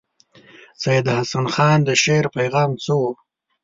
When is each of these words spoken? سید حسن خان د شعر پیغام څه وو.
سید 0.81 1.05
حسن 1.17 1.45
خان 1.53 1.79
د 1.85 1.89
شعر 2.03 2.25
پیغام 2.35 2.71
څه 2.83 2.91
وو. 2.99 3.11